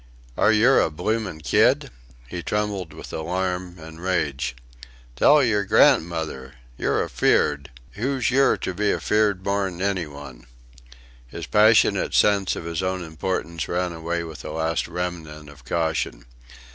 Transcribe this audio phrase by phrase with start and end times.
[0.35, 1.91] Are yer a bloomin' kid?"
[2.27, 4.55] He trembled with alarm and rage,
[5.15, 6.55] "Tell yer gran'mother!
[6.75, 7.69] Yer afeard!
[7.91, 10.47] Who's yer ter be afeard more'n any one?"
[11.27, 16.25] His passionate sense of his own importance ran away with a last remnant of caution.